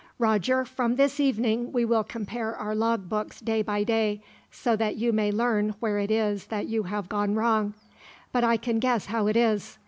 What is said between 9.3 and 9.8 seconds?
is.